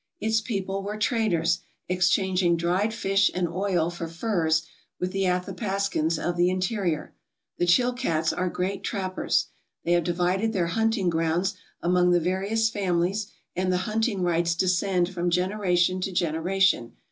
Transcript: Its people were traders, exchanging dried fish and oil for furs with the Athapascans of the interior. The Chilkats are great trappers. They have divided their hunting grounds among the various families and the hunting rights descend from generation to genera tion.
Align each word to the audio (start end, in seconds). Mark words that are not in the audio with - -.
Its 0.19 0.41
people 0.41 0.81
were 0.81 0.97
traders, 0.97 1.59
exchanging 1.87 2.57
dried 2.57 2.91
fish 2.91 3.29
and 3.35 3.47
oil 3.47 3.91
for 3.91 4.07
furs 4.07 4.63
with 4.99 5.11
the 5.11 5.25
Athapascans 5.27 6.17
of 6.17 6.35
the 6.37 6.49
interior. 6.49 7.13
The 7.59 7.67
Chilkats 7.67 8.33
are 8.35 8.49
great 8.49 8.81
trappers. 8.83 9.49
They 9.83 9.91
have 9.91 10.03
divided 10.03 10.53
their 10.53 10.65
hunting 10.73 11.11
grounds 11.11 11.53
among 11.83 12.09
the 12.09 12.19
various 12.19 12.67
families 12.67 13.27
and 13.55 13.71
the 13.71 13.77
hunting 13.85 14.23
rights 14.23 14.55
descend 14.55 15.07
from 15.09 15.29
generation 15.29 16.01
to 16.01 16.11
genera 16.11 16.59
tion. 16.59 16.93